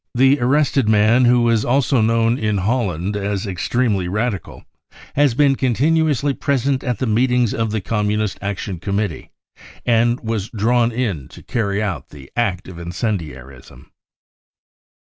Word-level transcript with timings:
The 0.15 0.39
arrested 0.39 0.89
man, 0.89 1.25
who 1.25 1.47
is 1.49 1.63
also 1.63 2.01
known 2.01 2.39
in 2.39 2.57
Holland 2.57 3.15
as 3.15 3.45
extremely 3.45 4.07
radical, 4.07 4.63
has 5.13 5.35
been 5.35 5.55
continuously 5.55 6.33
present 6.33 6.83
at 6.83 6.97
the 6.97 7.05
meetings 7.05 7.53
of 7.53 7.69
the 7.69 7.81
Communist 7.81 8.39
Action 8.41 8.79
Committee 8.79 9.29
and 9.85 10.19
was 10.21 10.49
drawn 10.49 10.91
in 10.91 11.27
to 11.27 11.43
carry 11.43 11.83
out 11.83 12.09
the 12.09 12.31
act 12.35 12.67
of 12.67 12.79
incendiarism. 12.79 13.91